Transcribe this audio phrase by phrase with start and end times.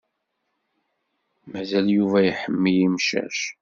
[1.51, 3.39] Mazal Yuba iḥemmel imcac?